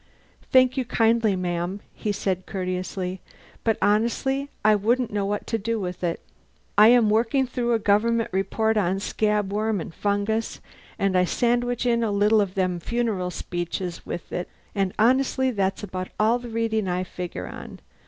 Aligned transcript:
"Thank 0.51 0.77
you 0.77 0.83
kindly, 0.85 1.35
ma'am," 1.35 1.79
he 1.93 2.11
said 2.11 2.47
courteously. 2.47 3.21
"But 3.63 3.77
honestly 3.83 4.49
I 4.65 4.73
wouldn't 4.73 5.13
know 5.13 5.27
what 5.27 5.45
to 5.45 5.59
do 5.59 5.79
with 5.79 6.03
it. 6.03 6.21
I 6.75 6.87
am 6.87 7.11
working 7.11 7.45
through 7.45 7.73
a 7.73 7.77
government 7.77 8.31
report 8.33 8.77
on 8.77 8.99
scabworm 8.99 9.79
and 9.79 9.93
fungus, 9.93 10.59
and 10.97 11.15
I 11.15 11.25
sandwich 11.25 11.85
in 11.85 12.03
a 12.03 12.09
little 12.09 12.41
of 12.41 12.55
them 12.55 12.79
funereal 12.79 13.29
speeches 13.29 14.03
with 14.03 14.31
it, 14.33 14.49
and 14.73 14.91
honestly 14.97 15.51
that's 15.51 15.83
about 15.83 16.07
all 16.19 16.39
the 16.39 16.49
readin' 16.49 16.87
I 16.87 17.03
figure 17.03 17.47
on. 17.47 17.79